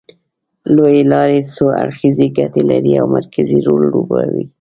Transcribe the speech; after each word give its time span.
لوېې 0.75 1.03
لارې 1.11 1.39
څو 1.53 1.65
اړخیزې 1.81 2.27
ګټې 2.37 2.61
لري 2.69 2.93
او 3.01 3.05
مرکزي 3.17 3.59
رول 3.67 3.81
لوبوي 3.93 4.45